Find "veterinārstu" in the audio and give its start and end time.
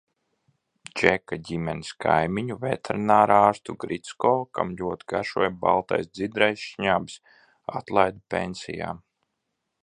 2.63-3.75